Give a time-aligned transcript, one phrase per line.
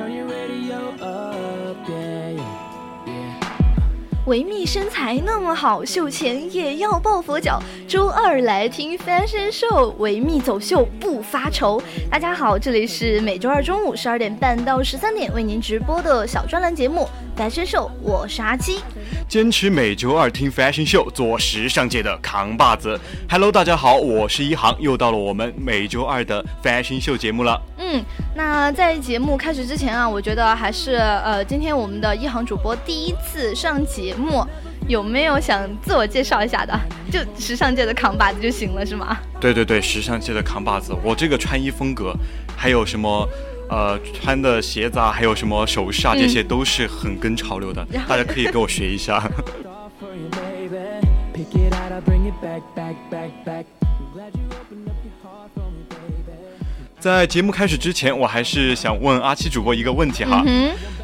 [0.00, 2.40] Turn your radio up, yeah.
[3.04, 3.12] yeah.
[4.24, 7.62] 维密身材那么好，秀前也要抱佛脚。
[7.86, 11.82] 周二来听 Fashion Show，维密走秀不发愁。
[12.10, 18.80] 大家好，这里是每周二中午十二点半到十三点为您直播的小专栏节目 Fashion Show，我是阿七。
[19.30, 22.98] 坚持每周二听 Fashion Show，做时尚界的扛把子。
[23.28, 27.62] Hello，大家好，我是一航，又到了我们每周二的 Fashion Show 节目了。
[27.78, 28.02] 嗯，
[28.34, 34.44] 那在节目开始之前啊，我觉得还是呃，今天我们的一航主播第一次上节目，
[34.88, 36.76] 有没有想自我介绍一下的？
[37.08, 39.16] 就时尚界的扛把子就行了，是吗？
[39.40, 42.12] 对对对，时尚界的扛把子，我这个穿衣风格，
[42.56, 43.28] 还有什么？
[43.70, 49.22] 呃，穿的鞋子啊，还有什么首饰啊，这些都是很跟潮流的，大家可以跟我学一下。
[56.98, 60.44] 在节目开始之前，我还是想问阿七主播一个问题哈，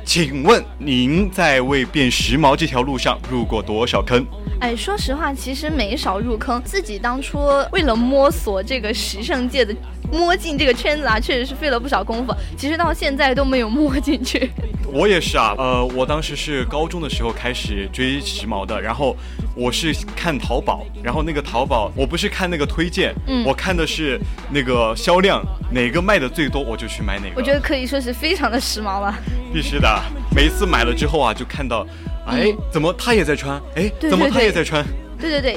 [0.05, 4.27] 请问您在为变时髦这条路上入过多少坑？
[4.61, 7.39] 哎，说实话，其实没少入坑，自己当初
[7.73, 9.75] 为了摸索这个时尚界的。
[10.12, 12.35] 摸进这个圈子啊，确实是费了不少功夫。
[12.57, 14.51] 其实到现在都没有摸进去。
[14.93, 19.17] 我也是啊，呃，我当时是高中的时候开始追时髦的，然后
[19.55, 24.19] 我是看淘宝，然后那个淘宝我不是看那个推荐，嗯，我看的是
[24.51, 27.33] 那个销量，哪个卖的最多我就去买哪个。
[27.36, 29.13] 我觉得可以说是非常的时髦了。
[29.53, 30.03] 必须的，
[30.35, 31.85] 每一次买了之后啊，就看到，
[32.25, 33.61] 哎，怎么他也在穿？
[33.75, 34.83] 哎，怎么他也在穿？
[34.85, 35.05] 对对对，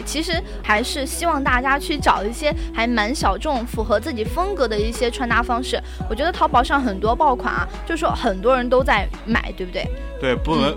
[0.05, 5.81] 其实还是希望大家去找一些还蛮小众、符合自己风格的一些穿搭方式。
[6.09, 9.87] 我觉得淘宝上很多爆款啊，就是说很多人都在买，对不对？
[10.19, 10.75] 对，不能，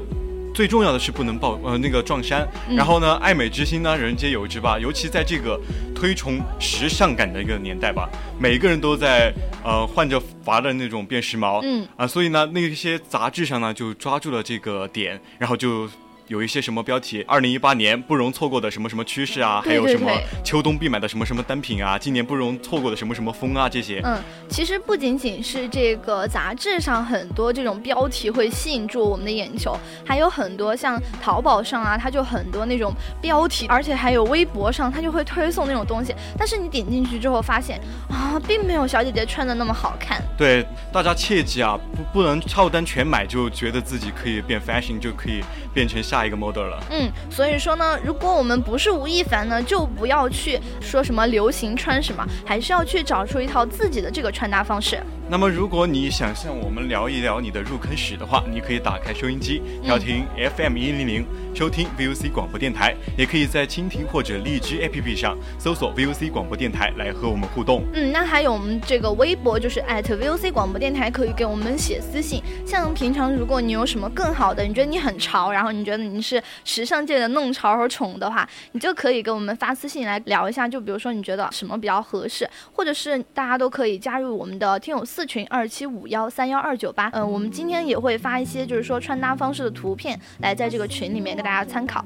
[0.54, 2.46] 最重要的是不能爆呃那个撞衫。
[2.76, 4.78] 然后呢，爱美之心呢，人皆有之吧。
[4.78, 5.58] 尤其在这个
[5.94, 9.32] 推崇时尚感的一个年代吧，每个人都在
[9.64, 11.60] 呃换着法的那种变时髦。
[11.62, 15.88] 嗯啊，所以呢，那些杂志上呢就抓住了这个点，然后就。
[16.28, 17.22] 有一些什么标题？
[17.26, 19.60] 二零一八年不容错过的什么什么趋势啊？
[19.64, 20.10] 还有什么
[20.44, 21.98] 秋冬必买的什么什么单品啊？
[21.98, 23.68] 今年不容错过的什么什么风啊？
[23.68, 24.00] 这些。
[24.04, 24.18] 嗯，
[24.48, 36.14] 其实不仅仅是这个杂志上很多这种标题会吸引住我们的眼球，还有很多像淘宝上啊，它就很多那种标题，而且还有微博上，它就会推送那种东西。
[36.38, 40.22] 但是你点进去之后发现啊，并没有小姐姐穿的那么好看。
[40.38, 46.02] 对，大家切记啊，不不能照单全买就觉得自己可以变 fashion，就可以变成。
[46.02, 55.00] 下一个 model 了，嗯，所以说呢，如果我们不是吴亦凡呢，就不要去说什么流行穿什么，还是要去找出一套自己的这个穿搭方式。
[55.28, 67.84] 那么，如果你想向我们聊一聊你的入坑史的话，你可以打开收音机，调听 FM 一零零，收听 VOC 广播电台，也可以在蜻蜓或者荔枝 APP 上搜索 VOC 广播电台来和我们互动。
[67.94, 72.42] 嗯，那还有我们这个微博就是 @VOC 广播电台，可以给我们写私信。
[72.66, 80.68] 像平常如果你有什么更好的，你觉得你很潮，然后你觉得你是时尚界的弄潮儿宠的话，你就可以给我们发私信来聊一下。
[80.68, 85.26] 就比如说你觉得什么比较合适，或者是大家都可以加入我们的听友四。
[85.32, 92.04] 群二七五幺三幺二九八，嗯，我们今天也会发一些就是说穿搭方式的图片，来在这个群里面给大家参考。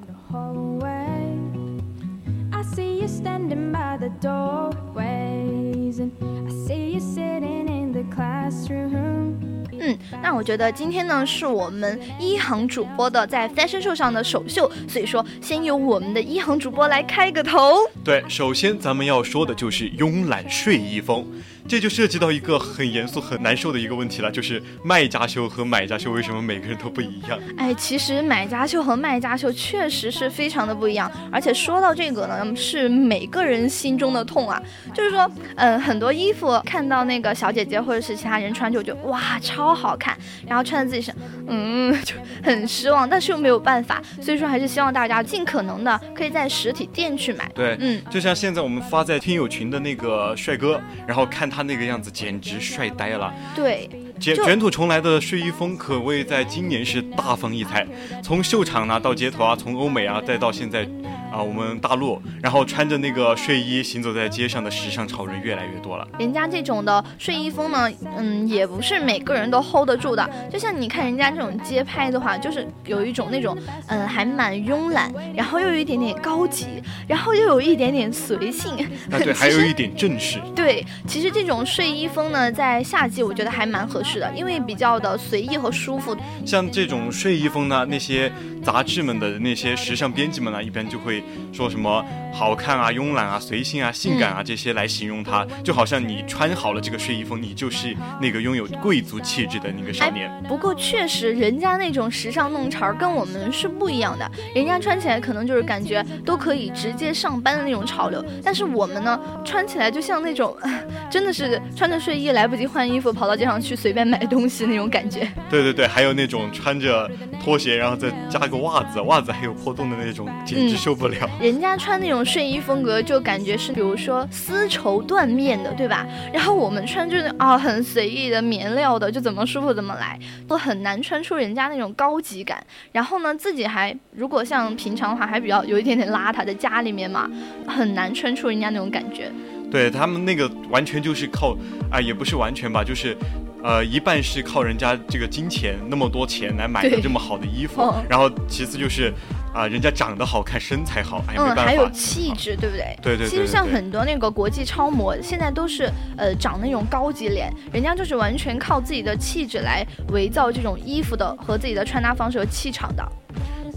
[9.81, 17.75] 嗯，那我觉得今天呢是我们一航主播的在 fashion show 上的首秀，所以说先由我们的一航主播来开个头。
[18.05, 21.27] 对，首先咱们要说的就是慵懒睡衣风。
[21.69, 27.39] 这就涉及到一个很严肃、很难受的一个问题了，就是卖家秀和买家秀为什么每个人都不一样？
[27.59, 34.63] 哎，其实买家秀和卖家秀确实是非常的不一样，而且说到这个呢，是每个人心中的痛啊。
[34.95, 40.17] 就是说，嗯，很多衣服看到那个小姐姐或者是其他人穿就觉得哇超好看，
[40.47, 41.15] 然后穿在自己身，
[41.49, 42.15] 嗯， 就
[42.45, 47.51] 很失望，但是又没有办法，所以说还是希望大家尽可能的可以在实体店去买。
[47.55, 51.56] 对，嗯，就像现在我们发在听友群的那个帅哥，然后看他。
[51.57, 53.33] 他那个样子简直帅呆了。
[53.55, 53.89] 对，
[54.21, 57.87] 卷卷土重来的睡衣风可谓在今年是大放异彩，
[58.23, 60.87] 从秀场呢到街头啊，从欧美啊再到现在。
[61.37, 66.09] 啊，我们大陆，然后穿着那个睡衣行走在街上的时尚潮人越来越多了。
[66.19, 70.27] 人家这种的睡衣风呢，嗯，也不是每个人都 hold 得住的。
[70.51, 73.55] 就像你看人家这种街拍的话，就是有一种那种，
[73.89, 78.73] 嗯，还蛮慵懒，然后又有一点点高级，然后又有一点点随性。
[79.13, 80.41] 啊，对，还有一点正式。
[80.55, 86.17] 对，其实这种睡衣风呢，在夏季我觉得还蛮合适的，因为比较的随意和舒服。
[86.47, 88.33] 像这种睡衣风呢，那些
[88.65, 91.23] 杂志们的那些时尚编辑们呢，一般就会。
[91.53, 100.31] 说什么好看啊、慵懒啊、随性啊、性感啊这些来形容他，就好像你穿好了这个睡衣风，你就是那个拥有贵族气质的那个少年。
[100.49, 110.57] 不过确实，人家那种时尚弄潮跟我们是不一样的，人家穿起来可能就是感觉都可以直接上班的那种潮流，但是我们呢，穿起来就像那种
[111.11, 115.27] 真的是穿着睡衣来不及换衣服，跑到街上去随便买东西那种感觉。
[115.49, 117.11] 对对对，还有那种穿着
[117.43, 121.16] 拖鞋，然后再加个袜子，袜子还有破洞的那种，简直受不了。
[121.41, 126.07] 人家穿那种睡衣风格，就感觉是比如说丝绸缎面的，对吧？
[126.33, 132.65] 然后我们穿就是啊很随意的棉料的，就怎么舒服怎么来，都很难穿出人家那种高级感。
[132.93, 137.31] 然后呢，自己还如果像平常的话，还比较有一点点邋遢，在家里面嘛，
[137.67, 139.31] 很难穿出人家那种感觉。
[139.71, 141.57] 对他们那个完全就是靠
[141.91, 143.17] 啊，也不是完全吧，就是。
[143.65, 149.13] 呃，一半是靠人家这个金钱那么多钱来买的这么好的衣服，然后其次就是
[149.57, 152.95] 啊，人家长得好看，身材好，哎，嗯，还有气质，对不对？
[153.01, 153.27] 对对。
[153.27, 163.13] 其实像很多那个国际超模，现在都是呃长那种高级脸，人家就是完全靠自己的气质来伪造这种衣服的和自己的穿搭方式和气场的。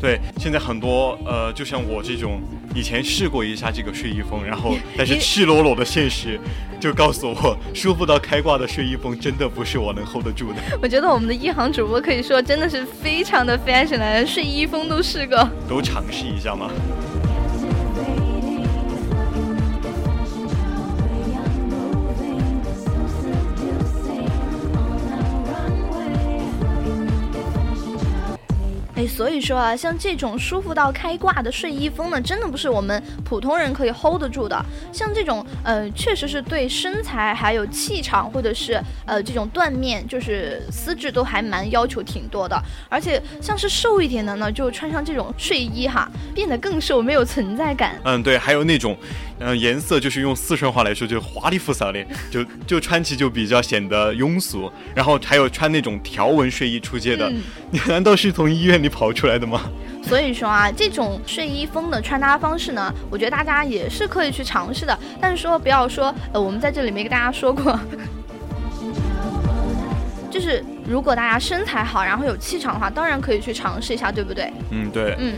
[0.01, 2.41] 对，现在很多呃，就像我这种
[2.75, 6.39] 以前试过一下这个睡衣风，然后 但是赤裸裸的现实
[6.79, 10.57] 就告诉我，舒服到开挂的睡衣风真的不是我能 hold 得住的。
[10.81, 16.69] 我觉得我们的一行主播可以说真的是非常的 fashion 了，睡衣风都试过，都尝试一下吗？
[29.09, 34.63] 所以说啊，像这种舒服到开挂的睡衣风呢，真的不是我们普通人可以 hold 得住的。
[34.93, 42.57] 像这种，呃，确实是对身材还有气场，或者是呃这种缎面，就是丝质都还蛮要求挺多的。
[42.87, 47.99] 而且像是瘦一点的呢，就穿上这种睡衣哈，变得更瘦，没有存在感。
[48.03, 48.95] 嗯，对，还有那种，
[49.39, 54.71] 嗯，颜色就是用四川话来说，就花里胡哨的， 就就穿起就比较显得庸俗。
[54.93, 57.31] 然后还有穿那种条纹睡衣出街的，
[57.71, 58.89] 你 难道是从医院里？
[58.89, 59.61] 跑出来的吗？
[60.01, 64.97] 所以说啊，这种睡衣风的穿搭方式呢，我觉得大家也是可以去尝试的。
[65.21, 67.79] 但是说不要说，呃，我们在这里没跟大家说过，
[70.31, 74.51] 就是如果大家身材好，然后有气场的话，当然可以去尝试一下，对不对？
[74.71, 75.33] 嗯，对，嗯。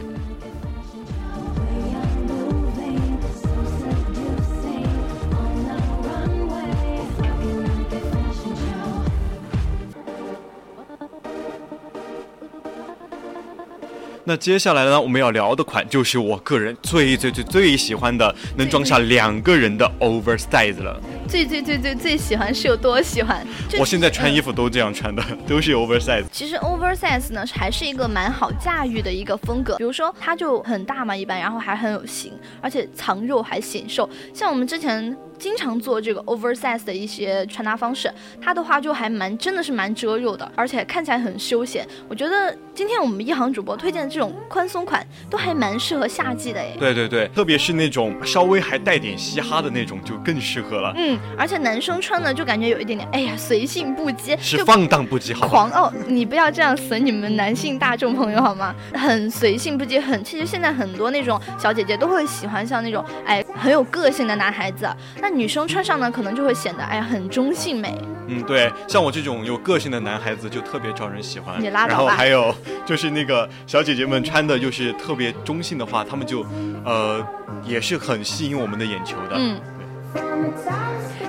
[14.31, 20.97] 那接下来呢，我们要聊的款就是我个人最最最最喜欢的，能装下两个人的 oversize 了。
[21.27, 23.45] 最最最最最喜欢是有多喜欢？
[23.77, 26.23] 我现在穿衣服都这样穿的， 都是 oversize。
[26.31, 29.75] 其实 oversize 呢，还是一个蛮好驾驭的一个风格。
[29.75, 34.09] 比如说，它就很大嘛，一般，然后还很有型，而且藏肉还显瘦。
[34.33, 35.13] 像我们之前。
[35.41, 41.83] 经常做这个 oversize 的一些穿搭方式，它的话就还蛮真的是蛮遮肉的，而且看起来很休闲。
[42.07, 46.77] 我觉得今天我们一行主播推荐的这种宽松款都还蛮适合夏季的诶。
[46.79, 50.93] 对对对，特别是那种稍微还带点嘻哈的那种就更适合了。
[50.95, 55.91] 嗯，而且男生穿的就感觉有一点点，哎呀随性不羁，是放荡不羁，好狂哦！
[56.07, 58.75] 你不要这样损你们男性大众朋友好吗？
[58.93, 64.87] 很随性不羁，很其实现在很多那种小姐姐都会喜欢像那种哎很有个性的男孩子。
[65.19, 67.97] 那女生穿上呢，可能就会显得哎呀很中性美。
[68.27, 71.55] 嗯，对，像我这种有个性的男孩子就特别招人喜欢。
[71.59, 71.97] 你拉倒吧。
[71.97, 72.53] 然后还有
[72.85, 76.45] 就是那个小姐姐们穿的就是特别中性的话，她们就
[76.85, 77.25] 呃
[77.63, 79.35] 也是很吸引我们的眼球的。
[79.37, 79.59] 嗯，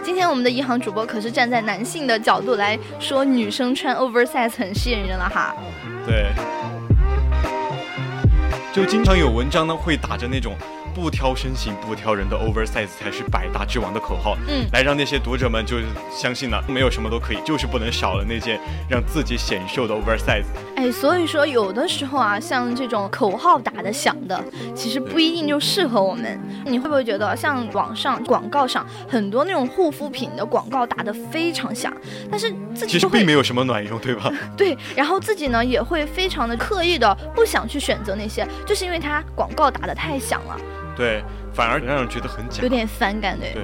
[0.02, 5.54] 今天我们的银行主播可是站在男性的角度来说，女生穿 oversize 很吸引人了哈。
[6.06, 6.26] 对。
[8.72, 10.56] 就经常有文章呢，会打着那种
[10.94, 15.78] 不挑身形不挑人的 oversize 才是百搭之王的口号，嗯，来让那些读者们就
[16.10, 20.44] 相信了，没有什么都可以，就是不能少了那件让自己显瘦的 oversize。
[20.76, 24.42] 哎，所以说有的时候啊，像这种口号打的响的，
[24.74, 26.38] 其实不一定就适合我们。
[26.66, 31.92] 你会不会觉得，像网上广告上很多那种护肤品的广告打的非常响，
[32.30, 34.30] 但是自己其实并没有什么卵用，对吧？
[34.56, 40.56] 对，然后自己呢也会非常的刻意的不想去选择那些，就是因为它广告打的太响了，
[40.96, 41.22] 对，
[41.52, 43.52] 反而让人觉得很假，有点反感，对。
[43.52, 43.62] 对。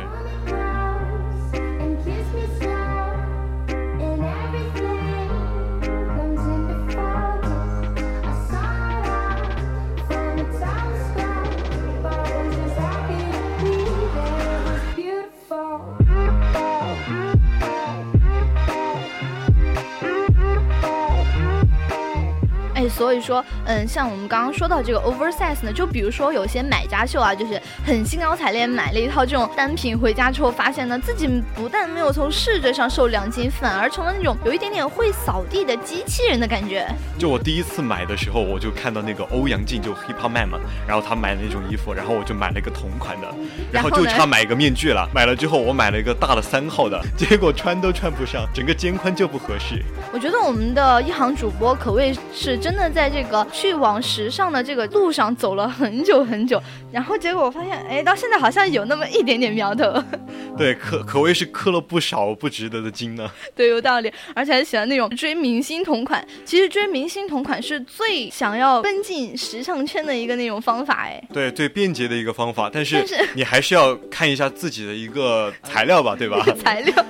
[22.99, 36.89] 所以说，嗯，像我们刚刚说到这个 oversize 呢，就比如说有些买家秀啊，就是很兴高采烈买了一套这种单品回家之后，发现呢自己不但没有从视觉上瘦两斤，反而成了那种有一点点会扫地的机器人的感觉。
[37.17, 43.33] 就我第一次买的时候，我就看到那个欧阳靖就 hip hop man 嘛，然后他买了那种衣服，然后我就买了一个同款的，
[43.71, 45.09] 然后就差买一个面具了。
[45.15, 49.81] 买了之后，我买了一个大的三号的， 结果穿都穿不上，整个肩宽就不合适。
[50.13, 52.88] 我觉得我们的一行主播可谓是真的。
[52.93, 56.61] 在这个去往时尚的这个路上走了很久很久，
[56.93, 60.03] 然后结果我发现，哎，到现在好像有那么一点点苗头。
[60.57, 63.31] 对，可可谓是磕了不少不值得的金呢。
[63.55, 66.27] 对，有道理，而且还喜欢那种追明星同款。
[66.45, 71.23] 其实追明星同款是最想要奔进时尚圈的一个那种方法，哎。
[71.33, 73.05] 对，最便捷的一个方法，但是
[73.35, 76.45] 你还是要看一下自己的一个材料吧，对吧？
[76.63, 77.07] 材料。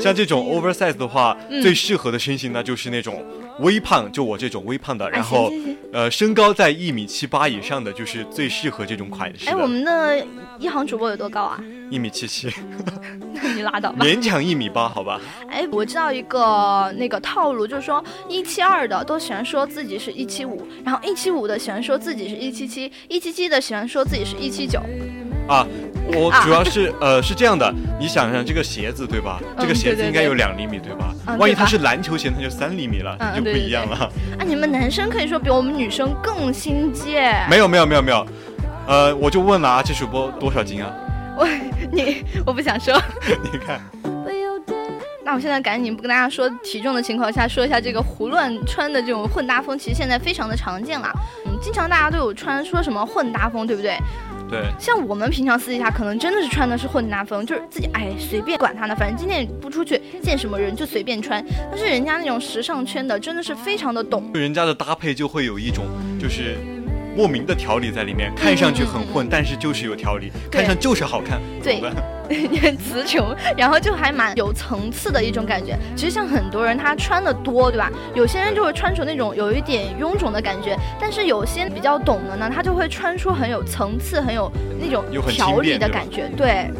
[0.00, 3.24] 像这种 oversize 的话，最适合的身形呢，就是那种
[3.60, 5.50] 微胖，就我这种微胖的，然后
[5.92, 9.48] 呃身高在一米七八以上的，就是最适合这种款式。
[9.48, 10.26] 哎，我们的
[10.58, 11.62] 一行主播有多高啊？
[11.90, 12.52] 一米七七。
[13.32, 13.98] 那你拉倒吧。
[14.04, 15.20] 勉强一米八，好吧。
[15.48, 24.80] 哎，我知道一个那个套路，就是说一七二的都喜欢说自己是一七五，然后一七五的喜欢说自己是一七七，一七七的喜欢说自己是一七九。
[25.48, 25.66] 啊，
[26.12, 29.40] 我主要是呃是这样的，你想想这个鞋子对吧？
[29.58, 31.12] 这个鞋子应该有两厘米对吧？
[31.38, 33.96] 万一它是篮球鞋，它就三厘米了，就不一样了。
[34.38, 37.16] 啊，你们男生可以说比我们女生更心机。
[37.48, 38.26] 没有没有没有没有，
[38.86, 40.92] 呃，我就问了啊，这主播多少斤啊？
[41.36, 41.48] 我
[41.90, 42.94] 你我不想说。
[43.50, 43.80] 你看。
[45.24, 51.12] 那我现在赶紧不跟大家说体重的情况下，说一下这个胡乱穿的这种混搭风，其实现在非常的常见了。
[51.44, 53.98] 嗯，经常大家都有穿说什么混搭风，对不对？
[54.48, 61.44] 对，像我们平常私底下可能真的是穿的是混搭风，就是自己哎随便管他呢，反正今天不出去见什么人就随便穿。
[61.70, 65.84] 但是人家那种时尚圈的真的是非常的懂，人家的搭配就会有一种
[66.18, 66.56] 就是
[67.18, 71.40] 莫名的条理在里面，看上去很混，但是就是有条理，看上就是好看。
[71.60, 71.82] 对。
[72.30, 75.76] 你很词穷，然后就还蛮有层次的一种感觉。
[75.96, 77.90] 其实像很多人他穿的多，对吧？
[78.14, 86.70] 有些人就会穿出那种有一点臃肿的感觉，但是有些比较懂的呢，他就会穿出很有层次、很有那种条理的感觉，对。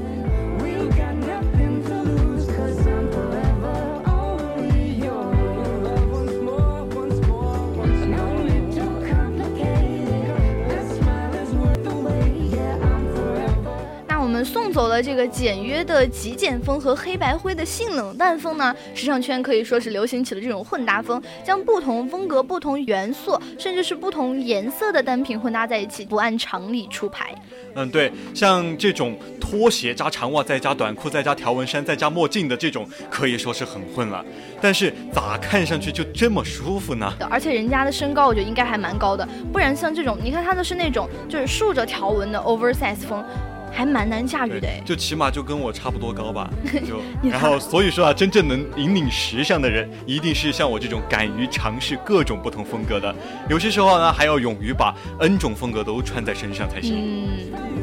[14.99, 27.33] 了这个简约的极简风和黑白灰的性冷淡风呢，时尚圈可以说是流行起了这种混搭风，将不同风格、不同元素，甚至是不同颜色的单品混搭在一起，不按常理出牌。
[27.75, 34.25] 嗯，对，像这种拖鞋加长袜，再加短裤，再加条纹衫，再加墨镜的这种，可以说是很混了。
[34.61, 37.13] 但是咋看上去就这么舒服呢？
[37.31, 43.25] 而且人家的身高，我觉得应该还蛮高的，不然像这种，你看他的是那种就是竖着条纹的 oversize 风。
[43.73, 46.51] 还蛮难驾驭的，就起码就跟我差不多高吧。
[46.87, 53.15] 就然后所以说啊，真正能引领时尚的人，一定是像我这种敢于尝试各种不同风格的。
[53.49, 56.97] 有些时候呢，还要勇于把 N 种风格都穿在身上才行。
[56.97, 57.78] 嗯。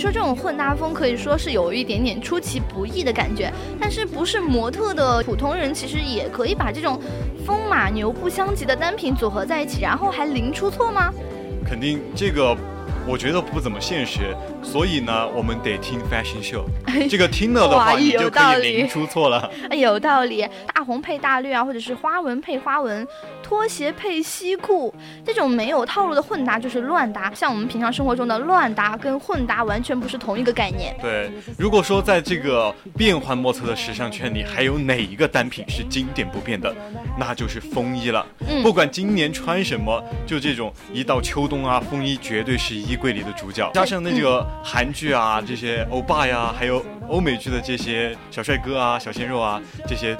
[0.00, 3.52] 说，这种混搭风可以说是有一点点出其不意的感觉。
[3.78, 6.98] 但是，不是模特的普通人，其实也可以把这种
[7.46, 11.12] 风马牛不相及的单品组合在一起，然后还零出错吗？
[11.64, 12.56] 肯定这个。
[13.06, 16.64] 我觉得不怎么现实，所以呢，我们得听 fashion show。
[17.08, 19.50] 这个听了的话，你就可以零出错了。
[19.70, 23.06] 有道理，大红配大绿啊，或者是花纹配花纹，
[23.42, 27.32] 拖鞋配西裤，这种没有套路的混搭就是乱搭。
[27.34, 30.96] 像我们平常生活中的乱搭跟混搭完全不是同一个概念。
[31.00, 36.74] 对，如果说在这个变幻莫测的时尚圈里，还有哪一个单品是经典不变的，
[37.18, 38.24] 那就是风衣了。
[38.48, 43.70] 嗯，不管今年穿什么，就这种一到秋冬啊，风衣绝对是衣柜里的主角。
[43.74, 50.16] 加上那个韩剧啊，这些欧巴呀，还有欧美剧的这些小帅哥啊、小鲜肉啊，这些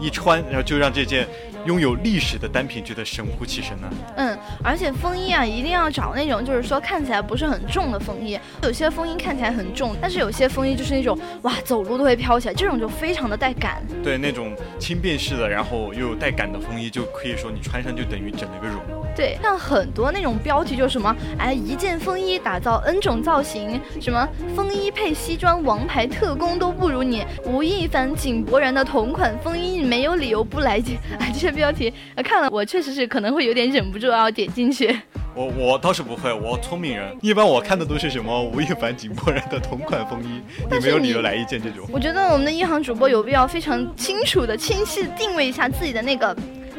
[0.00, 1.26] 一穿，然后就让这件。
[1.66, 3.90] 拥有历史的单品觉得神乎其神呢。
[4.16, 8.40] 嗯，而且风衣啊，一定要找那种就是说看起来不是很重的风衣。
[8.62, 13.82] 有些风衣看起来很重，但是有些风衣就是那种哇，走路都会飘起来，这种就非常的带感。
[14.02, 18.80] 对，那种轻便式的，然后又有带感的风衣，就可以说你穿上就等于整了个容。
[19.16, 27.24] 对，像很多那种标题就是什么，哎，一件风衣打造 N 种造型，什么风衣配西装，王牌特工都不如你。
[27.44, 30.96] 吴亦凡、井柏然的同款风衣，没有理由不来件。
[31.18, 31.92] 哎，这些标题
[32.24, 34.96] 看了，我确实是可能会有点忍不住要点进去。
[35.34, 40.40] 我我倒是不会，我聪明人，一般我看的都是什么吴亦凡、井柏然的同款风衣，
[40.70, 41.86] 你没有理由来一件这种。
[41.92, 46.34] 我觉得我们的一行主播有必要非常清楚的、清晰的定位一下自己的那个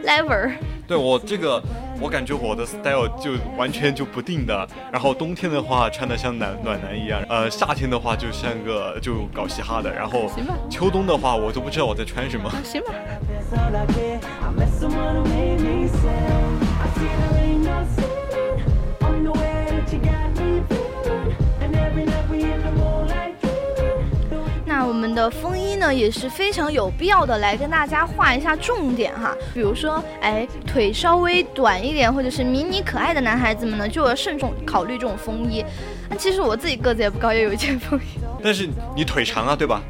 [0.05, 0.51] level。
[0.87, 1.61] 对我这个。
[2.01, 10.29] 我感觉我的 style 就完全就不定的，然后冬天的话穿的像暖暖男一样，呃，夏天的话就像个就搞嘻哈的，然后
[10.69, 12.51] 秋冬的话我都不知道我在穿什么。
[12.63, 12.91] 行吧。
[25.01, 29.35] 们的风衣呢也是非常有必要的，来跟大家画一下重点哈。
[29.51, 35.65] 比如说，哎，腿稍微短一点或者是迷你可爱的男孩子们呢，就要慎重考虑这种风衣。
[36.07, 38.19] 那其实我自己个子也不高，也有一件风衣。
[38.43, 39.81] 但是你腿长啊，对吧？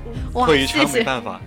[0.46, 1.42] 腿长没办法。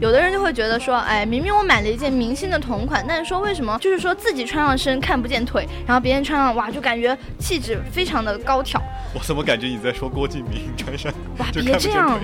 [0.00, 8.80] 有的人就会觉得说，哎，明明我买了一件明星的同款，但是说为什么就是说自己穿上身看不见腿，然后别人穿上哇就感觉气质非常的高挑。
[9.14, 12.18] 我怎么感觉你在说郭敬明穿上哇别这样。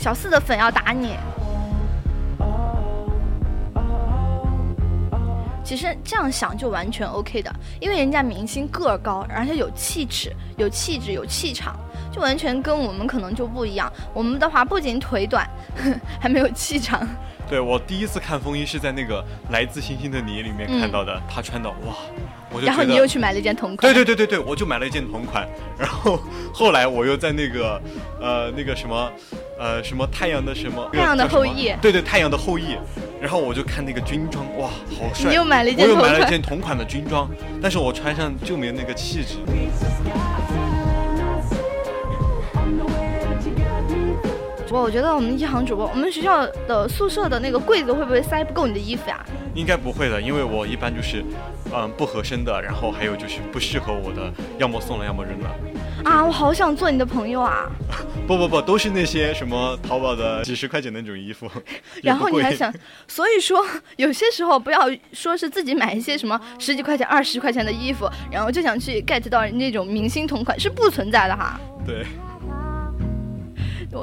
[0.00, 1.14] 小四的粉要打你。
[5.62, 11.78] 其实这样想就完全 OK 的，因为人家明星个儿高，而且有气质、有气质、有气场，
[12.10, 13.92] 就完全跟我们可能就不一样。
[14.14, 15.46] 我们的话不仅腿短，
[16.18, 17.06] 还没有气场。
[17.46, 21.94] 对我第一次看风衣是在那个《来自星星的你》里面看到的，他穿的哇，
[22.52, 23.92] 我就然后你又去买了一件同款。
[23.92, 25.48] 对对对对对，我就买了一件同款。
[25.78, 26.20] 然后
[26.52, 27.80] 后来我又在那个
[28.20, 29.12] 呃那个什么
[29.58, 32.76] 呃什么太阳的什么太阳的后裔，对对太阳的后裔。
[33.20, 35.28] 然后我就看那个军装，哇，好帅！
[35.28, 37.28] 你又买了一件，我又买了一件同款的军装，
[37.60, 39.36] 但是我穿上就没有那个气质。
[44.70, 49.18] 我我觉得我们一行主播，我们学校的宿舍的那个柜子会不会塞不够你的衣服呀？
[49.52, 51.24] 应该不会的，因为我一般就是，
[51.74, 55.50] 嗯，不合身的，然后还有就是不适合我的，要么送了，要么扔了。
[56.04, 57.68] 啊，我好想做你的朋友啊！
[58.28, 61.50] 不不不，都是那些什么淘宝的几十块钱那种衣服，
[62.04, 62.72] 然后你还想，
[63.08, 71.58] 所以说有些时候不要说是自己买一些什么十几块钱、二十块钱的衣服，然后就想去 get 到那种明星同款，是不存在的哈。
[71.84, 72.06] 对。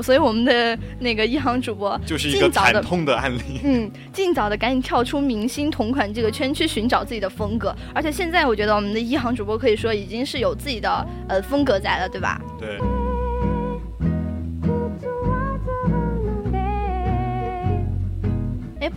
[0.02, 3.62] 所以我们的那个一行主播就是一个惨痛的案例。
[3.64, 7.76] 嗯，尽早的赶紧跳出明星同款这个圈去寻找自己的风格。
[7.94, 12.42] 而且现在我觉得我们的一行主播可以说已经是有自己的呃风格在了，对吧？
[12.60, 12.78] 对。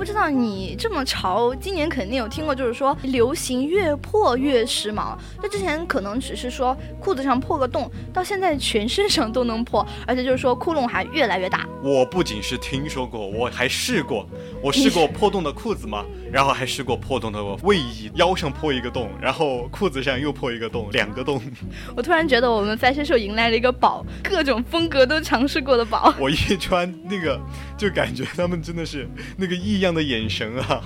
[0.01, 5.15] 不知道你这么潮，今年肯定有听过，就是说流行越破越时髦。
[5.43, 11.69] 就之前可能只是说裤子上破个洞，到现在全身上都能破，而且就是说窟窿还越来越大。
[11.83, 14.27] 我不仅是听说过，我还试过，
[14.63, 21.43] 我试过破洞的裤子嘛，然后还试过破洞的卫衣，腰上破一个洞，然后裤子上又破一个洞，两个洞。
[21.95, 26.11] 我突然觉得我们 fashion show 迎来了一个宝，各种风格都尝试过的宝。
[26.19, 27.39] 我一穿那个，
[27.77, 29.89] 就感觉他们真的是那个异样。
[29.94, 30.83] 的眼神啊，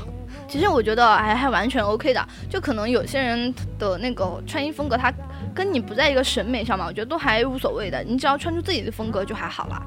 [0.48, 5.12] 其实我觉得还还完全 OK 的，就可能有些人的那个穿衣风格，他
[5.54, 9.82] 跟你不在一个审美上嘛，我觉得都还无所谓的，你只要穿出自己的风格就还好了。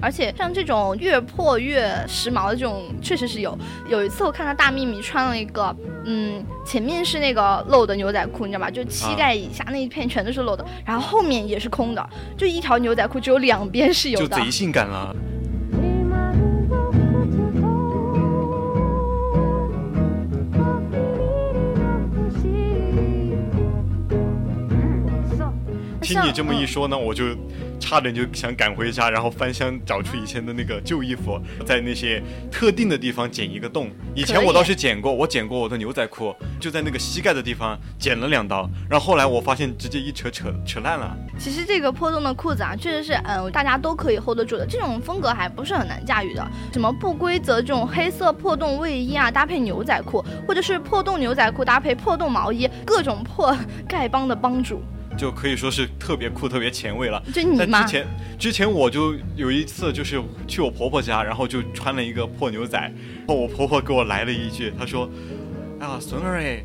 [0.00, 3.58] 而且像这种越破越时髦的这种，确实是有。
[3.86, 8.70] 有一次我看到大幂幂穿了一个，嗯，前面是那个露的牛仔裤，你知道吧？
[8.70, 15.14] 就膝盖以下那一片全都是露的，然后后面也是空的，就一条牛仔裤只有两边是有的，就贼性感了。
[26.10, 27.24] 听你这么一说呢，我就
[27.78, 32.20] 差点就想赶回家，然后翻箱找出以前的那个旧衣服，在那些
[32.50, 33.88] 特定的地方剪一个洞。
[34.14, 41.16] 以前我倒是剪过，我剪过我的牛仔裤，就在那个膝盖的地方剪了两刀，然后后来我发现直接一扯扯扯烂了。
[41.38, 46.46] 其实这个破洞的裤子啊，确实是嗯大家都可以 hold 得住的，这种风格还不是很难驾驭的。
[46.72, 53.56] 什么不规则这种黑色破洞卫衣啊，搭配牛仔裤，或者是破洞牛仔裤搭配破洞毛衣，各种破
[53.88, 54.82] 丐帮的帮主。
[55.16, 57.22] 就可以说是特别酷、特别前卫了。
[57.32, 57.82] 就你吗？
[57.82, 58.06] 之前
[58.38, 65.08] 之前我就有一次，就是去我婆婆家，然后就穿了一个破牛仔，然后我婆婆给我来了一句，她说
[65.80, 66.62] ：“哎呀，孙儿哎。”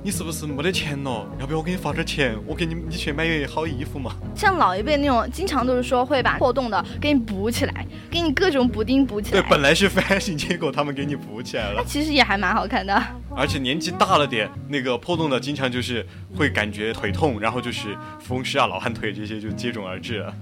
[0.00, 1.26] 你是不是没得钱了？
[1.40, 2.34] 要不要我给你发点钱？
[2.46, 4.14] 我给你，你去买好衣服嘛。
[4.34, 9.42] 像老一辈那种，经常都是说会把破洞的给你补起来，给你各种补丁补起来。
[9.42, 11.74] 对，本来是 fashion，结果他们给你补起来了。
[11.78, 12.94] 那其实也还蛮好看的。
[13.38, 16.04] 而且年纪大了点，那个破洞的经常就是
[16.36, 20.34] 会感觉腿痛，然后就是风湿啊、老寒腿这些就接踵而至了。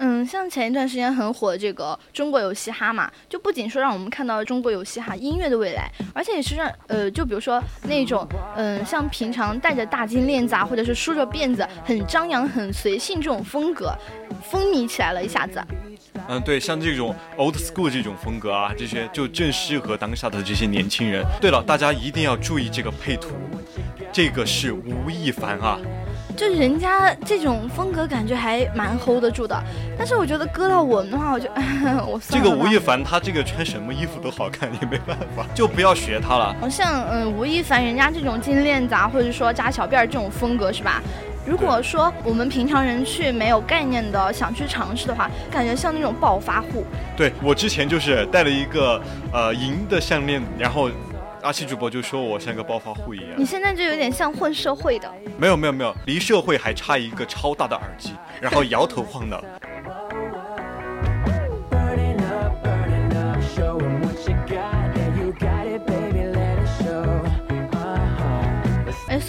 [0.00, 13.92] 嗯，像前一段时间很火的这个中国有嘻哈嘛，就不仅说让我们看到了中国有嘻哈音乐的未来，而且也是让呃，就比如说那种嗯，像平常戴着大金链子啊，或者是梳着辫子，很张扬、很随性这种风格，
[14.50, 15.62] 风靡起来了一下子。
[16.28, 21.24] 嗯，对，像这种 old school 这种风格啊，这些就正适合当下的这些年轻人。
[21.40, 23.30] 对了，大家一定要注意这个配图，
[24.12, 25.78] 这个是吴亦凡啊。
[26.36, 29.60] 就人家这种风格感觉还蛮 hold 得住的，
[29.96, 31.48] 但是我觉得搁到我们的话，我就
[32.06, 36.54] 我这个吴亦凡他这个穿什么衣服都好看，也没办法，就不要学他了。
[36.70, 41.02] 像嗯吴亦凡人家这种金链子啊，或者说扎小辫儿这种风格是吧？
[41.48, 46.84] 如果说我们平常人去没有概念的想去尝试的话，感觉像那种暴发户。
[47.16, 49.00] 对我之前就是戴了一个
[49.32, 50.90] 呃银的项链，然后。
[51.40, 55.08] 阿七主播就说我像个暴发户一样，你现在就有点像混社会的。
[55.38, 59.40] 没有没有没有，离社会还差一个超大的耳机，然后摇头晃脑。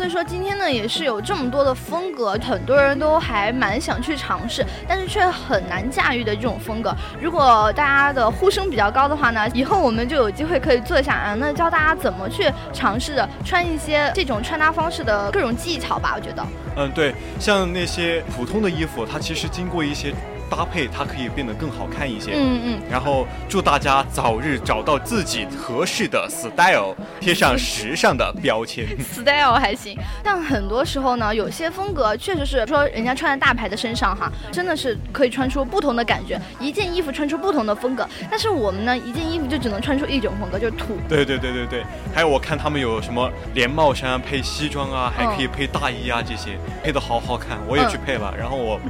[0.09, 6.93] 说今天呢，也是有这么多的风格，很多人都还蛮想去尝试，但是却很难驾驭的这种风格。
[7.21, 16.13] 如果大家的呼声比较高的话呢，以后我们就有机会可以做一下啊，那教大家怎么去尝试着穿一些这种穿搭方式的各种技巧吧。
[16.15, 16.45] 我觉得，
[16.75, 20.13] 嗯，对，像那些普通的衣服，它其实经过一些。
[20.49, 28.85] 搭配它可以变得更好看一些，嗯嗯，然后祝大家早日找到自己合适的 style，贴上时尚的标签。
[28.99, 38.07] style 还行，但很多时候呢，有些风格确实是说人家穿在大牌的身上哈，真的是可以穿出不同的感觉，一件衣服穿出不同的风格。
[38.29, 40.97] 但是我们呢，一件衣服就只能穿出一种风格，就是土。
[41.07, 41.83] 对对对对对，
[42.13, 48.79] 还有我看他们有什么连帽衫配西装啊，还可以配大衣啊，这些配的好好看，我也去配了，然后我。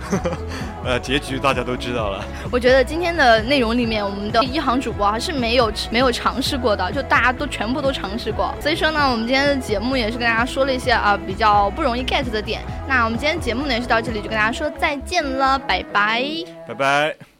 [0.84, 2.24] 呃，结局大家都知道了。
[2.50, 8.54] 我觉得今天的内容里面，我们的一行主播还是没有没有尝试过的，就大家都全部都尝试过。
[8.60, 12.60] 所以说呢，我们今天的节目也是跟大家说了一些啊比较不容易 get 的点。
[12.88, 16.24] 那我们今天节目呢也是到这里，就跟大家说再见了，拜拜，
[16.66, 17.37] 拜拜。